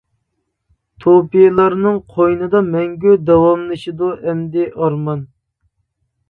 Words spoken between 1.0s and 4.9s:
توپىلارنىڭ قوينىدا مەڭگۈ داۋاملىشىدۇ ئەمدى